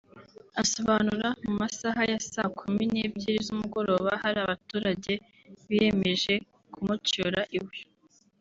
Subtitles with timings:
[0.61, 5.13] Asobanura mu masaha ya saa kumi n’ebyiri z’umugoroba hari abaturage
[5.67, 6.33] biyemeje
[6.73, 7.75] kumucyura iwe